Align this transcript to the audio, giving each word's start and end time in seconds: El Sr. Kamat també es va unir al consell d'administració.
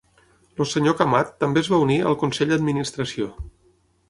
El 0.63 0.67
Sr. 0.67 0.93
Kamat 1.01 1.29
també 1.43 1.63
es 1.67 1.69
va 1.75 1.81
unir 1.85 1.99
al 2.13 2.19
consell 2.25 2.55
d'administració. 2.55 3.31